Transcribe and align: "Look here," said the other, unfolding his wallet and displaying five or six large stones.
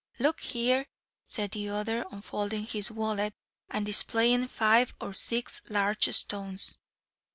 "Look 0.17 0.39
here," 0.39 0.87
said 1.25 1.51
the 1.51 1.69
other, 1.69 2.03
unfolding 2.11 2.65
his 2.65 2.89
wallet 2.89 3.35
and 3.69 3.85
displaying 3.85 4.47
five 4.47 4.95
or 4.99 5.13
six 5.13 5.61
large 5.69 6.07
stones. 6.09 6.79